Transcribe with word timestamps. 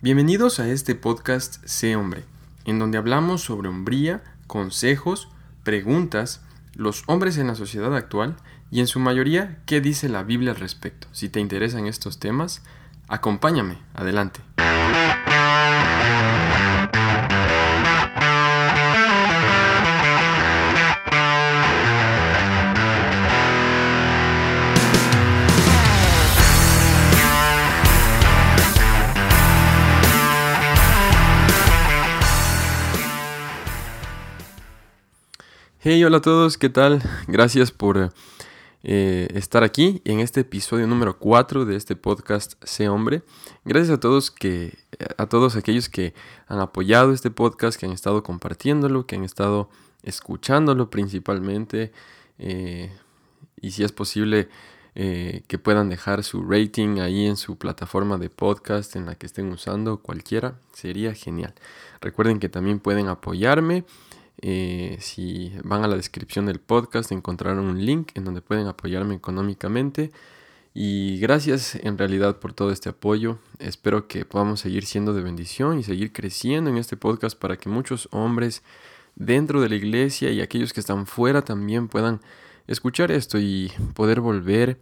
Bienvenidos 0.00 0.60
a 0.60 0.68
este 0.68 0.94
podcast 0.94 1.56
Sé 1.64 1.96
Hombre, 1.96 2.22
en 2.64 2.78
donde 2.78 2.98
hablamos 2.98 3.42
sobre 3.42 3.68
hombría, 3.68 4.22
consejos, 4.46 5.28
preguntas, 5.64 6.40
los 6.76 7.02
hombres 7.08 7.36
en 7.36 7.48
la 7.48 7.56
sociedad 7.56 7.92
actual 7.96 8.36
y 8.70 8.78
en 8.78 8.86
su 8.86 9.00
mayoría 9.00 9.58
qué 9.66 9.80
dice 9.80 10.08
la 10.08 10.22
Biblia 10.22 10.52
al 10.52 10.60
respecto. 10.60 11.08
Si 11.10 11.28
te 11.28 11.40
interesan 11.40 11.88
estos 11.88 12.20
temas, 12.20 12.62
acompáñame, 13.08 13.78
adelante. 13.92 14.40
Hey, 35.90 36.04
hola 36.04 36.18
a 36.18 36.20
todos, 36.20 36.58
¿qué 36.58 36.68
tal? 36.68 37.00
Gracias 37.28 37.72
por 37.72 38.12
eh, 38.82 39.28
estar 39.32 39.64
aquí 39.64 40.02
en 40.04 40.20
este 40.20 40.40
episodio 40.40 40.86
número 40.86 41.18
4 41.18 41.64
de 41.64 41.76
este 41.76 41.96
podcast 41.96 42.62
Sé 42.62 42.90
Hombre. 42.90 43.22
Gracias 43.64 43.96
a 43.96 43.98
todos 43.98 44.30
que 44.30 44.76
a 45.16 45.24
todos 45.30 45.56
aquellos 45.56 45.88
que 45.88 46.12
han 46.46 46.60
apoyado 46.60 47.14
este 47.14 47.30
podcast, 47.30 47.80
que 47.80 47.86
han 47.86 47.92
estado 47.92 48.22
compartiéndolo, 48.22 49.06
que 49.06 49.16
han 49.16 49.24
estado 49.24 49.70
escuchándolo 50.02 50.90
principalmente 50.90 51.90
eh, 52.38 52.92
y 53.58 53.70
si 53.70 53.82
es 53.82 53.90
posible 53.90 54.50
eh, 54.94 55.42
que 55.48 55.58
puedan 55.58 55.88
dejar 55.88 56.22
su 56.22 56.42
rating 56.42 56.98
ahí 56.98 57.24
en 57.24 57.38
su 57.38 57.56
plataforma 57.56 58.18
de 58.18 58.28
podcast 58.28 58.94
en 58.94 59.06
la 59.06 59.14
que 59.14 59.24
estén 59.24 59.50
usando 59.50 60.02
cualquiera, 60.02 60.58
sería 60.74 61.14
genial. 61.14 61.54
Recuerden 62.02 62.40
que 62.40 62.50
también 62.50 62.78
pueden 62.78 63.08
apoyarme 63.08 63.86
eh, 64.40 64.98
si 65.00 65.52
van 65.64 65.84
a 65.84 65.88
la 65.88 65.96
descripción 65.96 66.46
del 66.46 66.60
podcast 66.60 67.10
encontrarán 67.12 67.58
un 67.58 67.84
link 67.84 68.12
en 68.14 68.24
donde 68.24 68.40
pueden 68.40 68.66
apoyarme 68.66 69.14
económicamente. 69.14 70.12
Y 70.74 71.18
gracias 71.18 71.74
en 71.74 71.98
realidad 71.98 72.38
por 72.38 72.52
todo 72.52 72.70
este 72.70 72.90
apoyo. 72.90 73.38
Espero 73.58 74.06
que 74.06 74.24
podamos 74.24 74.60
seguir 74.60 74.86
siendo 74.86 75.12
de 75.12 75.22
bendición 75.22 75.78
y 75.78 75.82
seguir 75.82 76.12
creciendo 76.12 76.70
en 76.70 76.76
este 76.76 76.96
podcast 76.96 77.36
para 77.36 77.56
que 77.56 77.68
muchos 77.68 78.08
hombres 78.12 78.62
dentro 79.16 79.60
de 79.60 79.68
la 79.68 79.74
iglesia 79.74 80.30
y 80.30 80.40
aquellos 80.40 80.72
que 80.72 80.80
están 80.80 81.06
fuera 81.06 81.42
también 81.42 81.88
puedan 81.88 82.20
escuchar 82.68 83.10
esto 83.10 83.38
y 83.40 83.72
poder 83.94 84.20
volver 84.20 84.78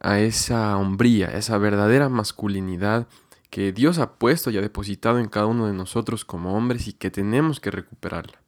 a 0.00 0.20
esa 0.20 0.76
hombría, 0.78 1.26
esa 1.26 1.58
verdadera 1.58 2.08
masculinidad 2.08 3.06
que 3.50 3.72
Dios 3.72 3.98
ha 3.98 4.14
puesto 4.14 4.50
y 4.50 4.56
ha 4.56 4.62
depositado 4.62 5.18
en 5.18 5.28
cada 5.28 5.46
uno 5.46 5.66
de 5.66 5.74
nosotros 5.74 6.24
como 6.24 6.54
hombres 6.54 6.86
y 6.88 6.92
que 6.92 7.10
tenemos 7.10 7.60
que 7.60 7.70
recuperarla. 7.70 8.38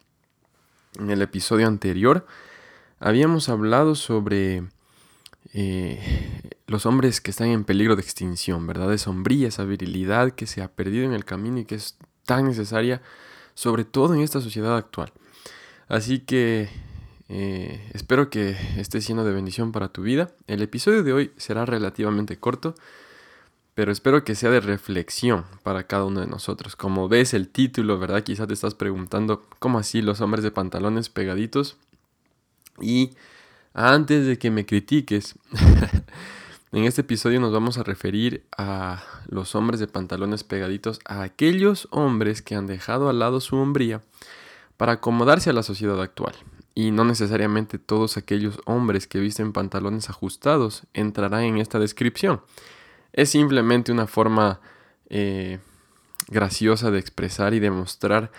En 0.98 1.10
el 1.10 1.22
episodio 1.22 1.68
anterior 1.68 2.26
habíamos 2.98 3.48
hablado 3.48 3.94
sobre 3.94 4.64
eh, 5.54 6.42
los 6.66 6.84
hombres 6.86 7.20
que 7.20 7.30
están 7.30 7.48
en 7.48 7.64
peligro 7.64 7.96
de 7.96 8.02
extinción, 8.02 8.66
¿verdad? 8.66 8.92
Esa 8.92 9.04
sombría, 9.04 9.48
esa 9.48 9.64
virilidad 9.64 10.32
que 10.32 10.46
se 10.46 10.62
ha 10.62 10.68
perdido 10.68 11.04
en 11.04 11.12
el 11.12 11.24
camino 11.24 11.58
y 11.58 11.64
que 11.64 11.76
es 11.76 11.96
tan 12.24 12.46
necesaria, 12.46 13.02
sobre 13.54 13.84
todo 13.84 14.14
en 14.14 14.20
esta 14.20 14.40
sociedad 14.40 14.76
actual. 14.76 15.12
Así 15.88 16.20
que 16.20 16.68
eh, 17.28 17.88
espero 17.94 18.28
que 18.28 18.56
esté 18.76 19.00
siendo 19.00 19.24
de 19.24 19.32
bendición 19.32 19.72
para 19.72 19.88
tu 19.88 20.02
vida. 20.02 20.32
El 20.48 20.62
episodio 20.62 21.02
de 21.02 21.12
hoy 21.12 21.32
será 21.36 21.66
relativamente 21.66 22.38
corto, 22.38 22.74
pero 23.80 23.92
espero 23.92 24.24
que 24.24 24.34
sea 24.34 24.50
de 24.50 24.60
reflexión 24.60 25.46
para 25.62 25.84
cada 25.84 26.04
uno 26.04 26.20
de 26.20 26.26
nosotros. 26.26 26.76
Como 26.76 27.08
ves 27.08 27.32
el 27.32 27.48
título, 27.48 27.98
¿verdad? 27.98 28.22
Quizás 28.22 28.46
te 28.46 28.52
estás 28.52 28.74
preguntando, 28.74 29.42
¿cómo 29.58 29.78
así 29.78 30.02
los 30.02 30.20
hombres 30.20 30.44
de 30.44 30.50
pantalones 30.50 31.08
pegaditos? 31.08 31.78
Y 32.78 33.12
antes 33.72 34.26
de 34.26 34.38
que 34.38 34.50
me 34.50 34.66
critiques, 34.66 35.34
en 36.72 36.84
este 36.84 37.00
episodio 37.00 37.40
nos 37.40 37.54
vamos 37.54 37.78
a 37.78 37.82
referir 37.82 38.44
a 38.54 39.02
los 39.28 39.54
hombres 39.54 39.80
de 39.80 39.86
pantalones 39.86 40.44
pegaditos, 40.44 41.00
a 41.06 41.22
aquellos 41.22 41.88
hombres 41.90 42.42
que 42.42 42.56
han 42.56 42.66
dejado 42.66 43.08
al 43.08 43.18
lado 43.18 43.40
su 43.40 43.56
hombría 43.56 44.02
para 44.76 44.92
acomodarse 44.92 45.48
a 45.48 45.54
la 45.54 45.62
sociedad 45.62 46.02
actual. 46.02 46.34
Y 46.74 46.90
no 46.90 47.06
necesariamente 47.06 47.78
todos 47.78 48.18
aquellos 48.18 48.60
hombres 48.66 49.06
que 49.06 49.20
visten 49.20 49.54
pantalones 49.54 50.10
ajustados 50.10 50.82
entrarán 50.92 51.44
en 51.44 51.56
esta 51.56 51.78
descripción. 51.78 52.42
Es 53.12 53.30
simplemente 53.30 53.92
una 53.92 54.06
forma 54.06 54.60
eh, 55.08 55.58
graciosa 56.28 56.90
de 56.90 56.98
expresar 56.98 57.54
y 57.54 57.60
demostrar 57.60 58.30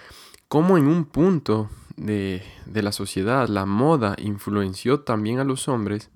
cómo 0.48 0.78
en 0.78 0.88
un 0.88 1.06
punto 1.06 1.70
de, 1.98 2.44
de 2.66 2.82
la 2.82 2.92
sociedad 2.92 3.48
la 3.48 3.66
moda 3.66 4.16
influenció 4.18 5.02
también 5.02 5.40
a 5.40 5.44
los 5.44 5.68
hombres 5.68 6.10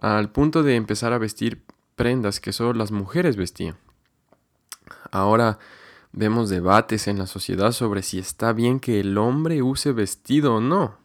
al 0.00 0.30
punto 0.30 0.62
de 0.62 0.76
empezar 0.76 1.12
a 1.12 1.18
vestir 1.18 1.62
prendas 1.96 2.40
que 2.40 2.52
solo 2.52 2.74
las 2.74 2.90
mujeres 2.90 3.36
vestían. 3.36 3.76
Ahora 5.10 5.58
vemos 6.12 6.48
debates 6.48 7.08
en 7.08 7.18
la 7.18 7.26
sociedad 7.26 7.72
sobre 7.72 8.02
si 8.02 8.18
está 8.18 8.52
bien 8.52 8.80
que 8.80 9.00
el 9.00 9.16
hombre 9.18 9.62
use 9.62 9.92
vestido 9.92 10.56
o 10.56 10.60
no. 10.60 10.96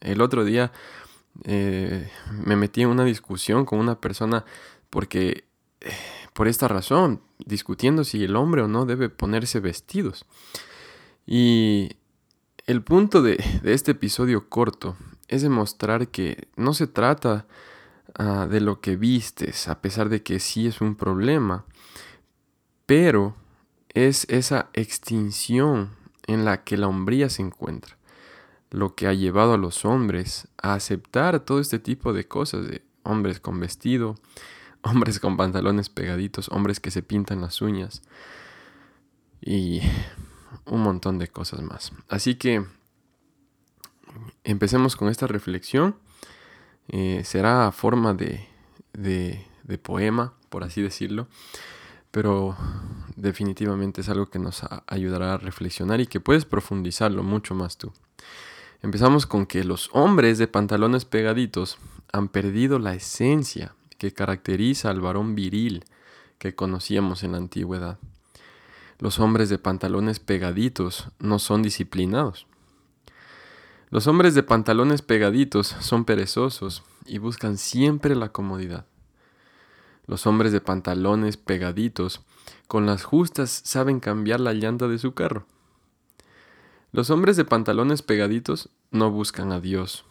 El 0.00 0.20
otro 0.20 0.44
día 0.44 0.72
eh, 1.44 2.10
me 2.44 2.56
metí 2.56 2.82
en 2.82 2.88
una 2.88 3.04
discusión 3.04 3.64
con 3.64 3.78
una 3.78 4.00
persona 4.00 4.44
porque 4.90 5.44
por 6.32 6.48
esta 6.48 6.68
razón, 6.68 7.20
discutiendo 7.44 8.04
si 8.04 8.22
el 8.22 8.36
hombre 8.36 8.62
o 8.62 8.68
no 8.68 8.86
debe 8.86 9.08
ponerse 9.08 9.60
vestidos. 9.60 10.24
Y 11.26 11.96
el 12.66 12.82
punto 12.82 13.22
de, 13.22 13.42
este 13.64 13.92
episodio 13.92 14.48
corto 14.48 14.96
es 15.26 15.42
demostrar 15.42 16.08
que 16.08 16.48
no 16.56 16.74
se 16.74 16.86
trata 16.86 17.46
ah, 18.14 18.46
de 18.48 18.60
lo 18.60 18.80
que 18.80 18.96
vistes, 18.96 19.68
a 19.68 19.80
pesar 19.80 20.08
de 20.08 20.22
que 20.22 20.38
sí 20.38 20.66
es 20.66 20.80
un 20.80 20.94
problema, 20.94 21.64
pero 22.86 23.34
es 23.94 24.26
esa 24.28 24.70
extinción 24.74 25.90
en 26.26 26.44
la 26.44 26.62
que 26.62 26.76
la 26.76 26.88
hombría 26.88 27.30
se 27.30 27.42
encuentra, 27.42 27.96
lo 28.70 28.94
que 28.94 29.06
ha 29.06 29.12
llevado 29.12 29.54
a 29.54 29.58
los 29.58 29.84
hombres 29.84 30.46
a 30.62 30.74
aceptar 30.74 31.40
todo 31.40 31.58
este 31.58 31.78
tipo 31.78 32.12
de 32.12 32.28
cosas, 32.28 32.68
de 32.68 32.82
hombres 33.02 33.40
con 33.40 33.58
vestido, 33.60 34.14
hombres 34.82 35.20
con 35.20 35.36
pantalones 35.36 35.88
pegaditos, 35.88 36.48
hombres 36.48 36.80
que 36.80 36.90
se 36.90 37.02
pintan 37.02 37.40
las 37.40 37.60
uñas 37.60 38.02
y 39.40 39.80
un 40.64 40.82
montón 40.82 41.18
de 41.18 41.28
cosas 41.28 41.62
más. 41.62 41.92
Así 42.08 42.36
que 42.36 42.64
empecemos 44.44 44.96
con 44.96 45.08
esta 45.08 45.26
reflexión. 45.26 45.96
Eh, 46.88 47.22
será 47.24 47.70
forma 47.70 48.14
de, 48.14 48.48
de, 48.94 49.46
de, 49.64 49.78
poema, 49.78 50.32
por 50.48 50.64
así 50.64 50.80
decirlo, 50.80 51.28
pero 52.10 52.56
definitivamente 53.14 54.00
es 54.00 54.08
algo 54.08 54.30
que 54.30 54.38
nos 54.38 54.62
ayudará 54.86 55.34
a 55.34 55.38
reflexionar 55.38 56.00
y 56.00 56.06
que 56.06 56.20
puedes 56.20 56.46
profundizarlo 56.46 57.22
mucho 57.22 57.54
más 57.54 57.76
tú. 57.76 57.92
Empezamos 58.80 59.26
con 59.26 59.44
que 59.44 59.64
los 59.64 59.90
hombres 59.92 60.38
de 60.38 60.48
pantalones 60.48 61.04
pegaditos 61.04 61.78
han 62.10 62.28
perdido 62.28 62.78
la 62.78 62.94
esencia 62.94 63.74
que 63.98 64.12
caracteriza 64.12 64.90
al 64.90 65.00
varón 65.00 65.34
viril 65.34 65.84
que 66.38 66.54
conocíamos 66.54 67.22
en 67.24 67.32
la 67.32 67.38
antigüedad. 67.38 67.98
Los 68.98 69.20
hombres 69.20 69.48
de 69.48 69.58
pantalones 69.58 70.18
pegaditos 70.18 71.08
no 71.18 71.38
son 71.38 71.62
disciplinados. 71.62 72.46
Los 73.90 74.06
hombres 74.06 74.34
de 74.34 74.42
pantalones 74.42 75.02
pegaditos 75.02 75.68
son 75.80 76.04
perezosos 76.04 76.82
y 77.06 77.18
buscan 77.18 77.58
siempre 77.58 78.14
la 78.14 78.30
comodidad. 78.30 78.86
Los 80.06 80.26
hombres 80.26 80.52
de 80.52 80.60
pantalones 80.60 81.36
pegaditos 81.36 82.22
con 82.66 82.86
las 82.86 83.04
justas 83.04 83.62
saben 83.64 84.00
cambiar 84.00 84.40
la 84.40 84.52
llanta 84.52 84.88
de 84.88 84.98
su 84.98 85.14
carro. 85.14 85.46
Los 86.92 87.10
hombres 87.10 87.36
de 87.36 87.44
pantalones 87.44 88.02
pegaditos 88.02 88.70
no 88.90 89.10
buscan 89.10 89.52
a 89.52 89.60
Dios, 89.60 90.04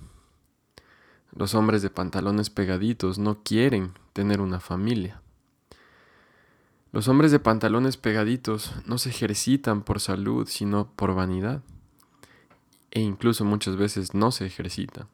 los 1.38 1.54
hombres 1.54 1.84
de 1.84 1.92
pantalones 1.92 2.50
pegaditos 2.50 3.20
no 3.20 3.44
quieren 3.44 3.94
tener 4.14 4.42
una 4.42 4.60
familia. 4.60 5.22
Los 6.92 7.08
hombres 7.10 7.32
de 7.32 7.40
pantalones 7.40 7.96
pegaditos 7.96 8.74
no 8.88 8.98
se 8.98 9.10
ejercitan 9.10 9.84
por 9.84 10.00
salud, 10.00 10.48
sino 10.48 10.92
por 10.96 11.14
vanidad. 11.14 11.62
E 12.90 13.02
incluso 13.02 13.46
muchas 13.46 13.76
veces 13.76 14.16
no 14.16 14.32
se 14.32 14.48
ejercitan. 14.48 15.08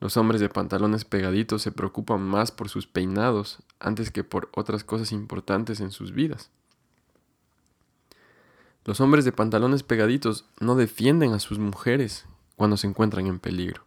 Los 0.00 0.16
hombres 0.16 0.40
de 0.40 0.48
pantalones 0.48 1.04
pegaditos 1.04 1.62
se 1.62 1.70
preocupan 1.70 2.20
más 2.20 2.50
por 2.50 2.68
sus 2.68 2.88
peinados 2.88 3.60
antes 3.78 4.10
que 4.10 4.24
por 4.24 4.50
otras 4.56 4.82
cosas 4.82 5.12
importantes 5.12 5.78
en 5.78 5.92
sus 5.92 6.10
vidas. 6.10 6.50
Los 8.84 9.00
hombres 9.00 9.24
de 9.24 9.30
pantalones 9.30 9.84
pegaditos 9.84 10.46
no 10.58 10.74
defienden 10.74 11.32
a 11.32 11.38
sus 11.38 11.60
mujeres 11.60 12.26
cuando 12.56 12.76
se 12.76 12.88
encuentran 12.88 13.28
en 13.28 13.38
peligro. 13.38 13.85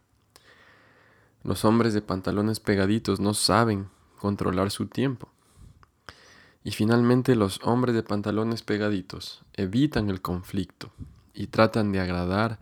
Los 1.42 1.64
hombres 1.64 1.94
de 1.94 2.02
pantalones 2.02 2.60
pegaditos 2.60 3.20
no 3.20 3.34
saben 3.34 3.88
controlar 4.18 4.70
su 4.70 4.86
tiempo. 4.86 5.28
Y 6.62 6.72
finalmente 6.72 7.34
los 7.34 7.60
hombres 7.62 7.94
de 7.94 8.02
pantalones 8.02 8.62
pegaditos 8.62 9.42
evitan 9.54 10.10
el 10.10 10.20
conflicto 10.20 10.90
y 11.32 11.46
tratan 11.46 11.92
de 11.92 12.00
agradar 12.00 12.58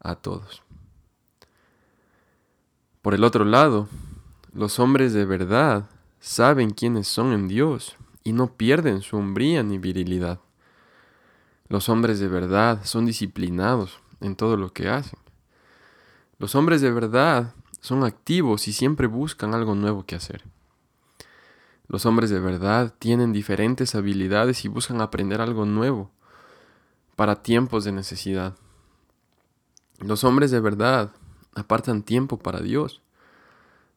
a 0.00 0.16
todos. 0.16 0.62
Por 3.02 3.14
el 3.14 3.22
otro 3.22 3.44
lado, 3.44 3.88
los 4.52 4.80
hombres 4.80 5.12
de 5.12 5.24
verdad 5.24 5.88
saben 6.18 6.70
quiénes 6.70 7.06
son 7.06 7.32
en 7.32 7.46
Dios 7.46 7.96
y 8.24 8.32
no 8.32 8.54
pierden 8.54 9.02
su 9.02 9.16
hombría 9.16 9.62
ni 9.62 9.78
virilidad. 9.78 10.40
Los 11.68 11.88
hombres 11.88 12.18
de 12.18 12.26
verdad 12.26 12.80
son 12.84 13.06
disciplinados 13.06 14.00
en 14.20 14.34
todo 14.34 14.56
lo 14.56 14.72
que 14.72 14.88
hacen. 14.88 15.18
Los 16.38 16.54
hombres 16.54 16.80
de 16.80 16.90
verdad 16.90 17.54
son 17.80 18.04
activos 18.04 18.68
y 18.68 18.72
siempre 18.72 19.06
buscan 19.06 19.54
algo 19.54 19.74
nuevo 19.74 20.04
que 20.04 20.16
hacer. 20.16 20.44
Los 21.86 22.04
hombres 22.04 22.28
de 22.30 22.40
verdad 22.40 22.94
tienen 22.98 23.32
diferentes 23.32 23.94
habilidades 23.94 24.64
y 24.64 24.68
buscan 24.68 25.00
aprender 25.00 25.40
algo 25.40 25.64
nuevo 25.64 26.10
para 27.16 27.42
tiempos 27.42 27.84
de 27.84 27.92
necesidad. 27.92 28.56
Los 29.98 30.22
hombres 30.22 30.50
de 30.50 30.60
verdad 30.60 31.12
apartan 31.54 32.02
tiempo 32.02 32.38
para 32.38 32.60
Dios. 32.60 33.00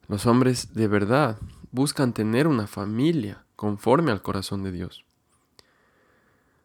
Los 0.08 0.26
hombres 0.26 0.74
de 0.74 0.88
verdad 0.88 1.38
buscan 1.72 2.14
tener 2.14 2.48
una 2.48 2.68
familia 2.68 3.44
conforme 3.56 4.12
al 4.12 4.22
corazón 4.22 4.64
de 4.64 4.72
Dios. 4.72 5.06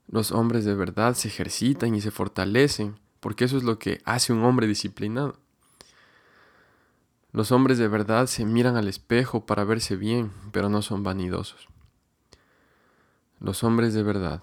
Los 0.09 0.31
hombres 0.31 0.65
de 0.65 0.75
verdad 0.75 1.15
se 1.15 1.29
ejercitan 1.29 1.95
y 1.95 2.01
se 2.01 2.13
fortalecen 2.13 2.99
porque 3.21 3.45
eso 3.45 3.57
es 3.57 3.65
lo 3.65 3.79
que 3.79 4.01
hace 4.05 4.33
un 4.33 4.45
hombre 4.45 4.69
disciplinado. 4.69 5.39
Los 7.37 7.53
hombres 7.53 7.77
de 7.77 7.87
verdad 7.87 8.29
se 8.29 8.47
miran 8.47 8.79
al 8.79 8.89
espejo 8.89 9.45
para 9.45 9.63
verse 9.63 9.95
bien, 9.95 10.33
pero 10.53 10.71
no 10.71 10.81
son 10.81 11.03
vanidosos. 11.03 11.69
Los 13.41 13.63
hombres 13.63 13.93
de 13.93 14.03
verdad 14.03 14.43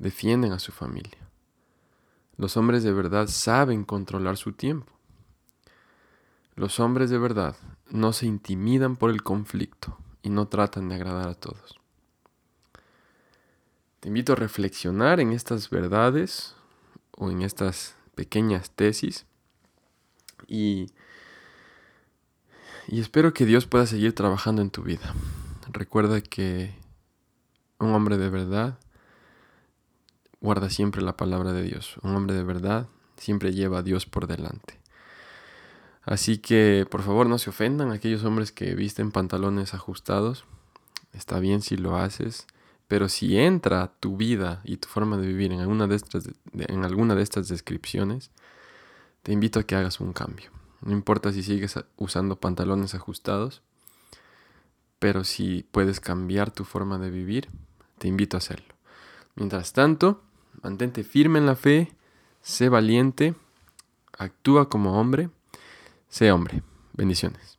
defienden 0.00 0.50
a 0.50 0.58
su 0.58 0.72
familia. 0.72 1.16
Los 2.36 2.56
hombres 2.56 2.82
de 2.82 2.92
verdad 2.92 3.28
saben 3.28 3.84
controlar 3.84 4.36
su 4.36 4.50
tiempo. 4.50 4.92
Los 6.56 6.80
hombres 6.80 7.08
de 7.08 7.18
verdad 7.18 7.54
no 7.88 8.12
se 8.12 8.26
intimidan 8.26 8.96
por 8.96 9.10
el 9.10 9.22
conflicto 9.22 9.96
y 10.24 10.30
no 10.30 10.48
tratan 10.48 10.88
de 10.88 10.96
agradar 10.96 11.28
a 11.28 11.34
todos. 11.34 11.78
Te 14.00 14.08
invito 14.08 14.32
a 14.32 14.34
reflexionar 14.34 15.20
en 15.20 15.30
estas 15.30 15.70
verdades 15.70 16.56
o 17.16 17.30
en 17.30 17.42
estas 17.42 17.94
pequeñas 18.16 18.72
tesis 18.72 19.24
y, 20.48 20.88
y 22.88 23.00
espero 23.00 23.32
que 23.32 23.46
Dios 23.46 23.66
pueda 23.66 23.86
seguir 23.86 24.14
trabajando 24.14 24.62
en 24.62 24.70
tu 24.70 24.82
vida. 24.82 25.14
Recuerda 25.70 26.20
que 26.20 26.74
un 27.78 27.94
hombre 27.94 28.18
de 28.18 28.28
verdad 28.28 28.78
guarda 30.40 30.70
siempre 30.70 31.02
la 31.02 31.16
palabra 31.16 31.52
de 31.52 31.62
Dios. 31.62 31.96
Un 32.02 32.14
hombre 32.14 32.34
de 32.34 32.42
verdad 32.42 32.88
siempre 33.16 33.52
lleva 33.52 33.78
a 33.78 33.82
Dios 33.82 34.06
por 34.06 34.26
delante. 34.26 34.80
Así 36.02 36.38
que 36.38 36.86
por 36.90 37.02
favor 37.02 37.28
no 37.28 37.38
se 37.38 37.50
ofendan 37.50 37.92
aquellos 37.92 38.24
hombres 38.24 38.50
que 38.50 38.74
visten 38.74 39.12
pantalones 39.12 39.72
ajustados. 39.72 40.44
Está 41.12 41.38
bien 41.38 41.62
si 41.62 41.76
lo 41.76 41.96
haces, 41.96 42.46
pero 42.88 43.08
si 43.08 43.38
entra 43.38 43.92
tu 44.00 44.16
vida 44.16 44.60
y 44.64 44.78
tu 44.78 44.88
forma 44.88 45.16
de 45.16 45.26
vivir 45.26 45.52
en 45.52 45.60
alguna 45.60 45.86
de 45.86 45.96
estas, 45.96 46.28
en 46.52 46.84
alguna 46.84 47.14
de 47.14 47.22
estas 47.22 47.48
descripciones, 47.48 48.30
te 49.22 49.32
invito 49.32 49.60
a 49.60 49.62
que 49.62 49.76
hagas 49.76 50.00
un 50.00 50.12
cambio. 50.12 50.50
No 50.82 50.92
importa 50.92 51.32
si 51.32 51.42
sigues 51.42 51.78
usando 51.96 52.36
pantalones 52.36 52.94
ajustados, 52.94 53.62
pero 54.98 55.24
si 55.24 55.66
puedes 55.70 56.00
cambiar 56.00 56.50
tu 56.50 56.64
forma 56.64 56.98
de 56.98 57.10
vivir, 57.10 57.48
te 57.98 58.08
invito 58.08 58.36
a 58.36 58.38
hacerlo. 58.38 58.74
Mientras 59.34 59.72
tanto, 59.72 60.22
mantente 60.62 61.04
firme 61.04 61.38
en 61.38 61.46
la 61.46 61.56
fe, 61.56 61.92
sé 62.42 62.68
valiente, 62.68 63.34
actúa 64.18 64.68
como 64.68 65.00
hombre 65.00 65.30
Sé 66.12 66.30
hombre. 66.30 66.62
Bendiciones. 66.92 67.58